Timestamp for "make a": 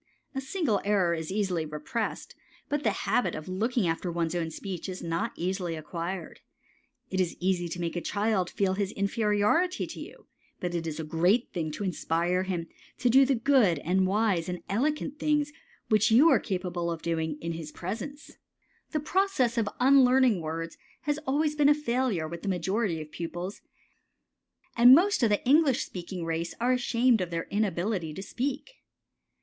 7.79-8.01